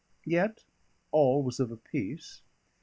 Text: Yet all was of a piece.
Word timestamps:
Yet 0.25 0.63
all 1.11 1.43
was 1.43 1.59
of 1.59 1.69
a 1.69 1.77
piece. 1.77 2.41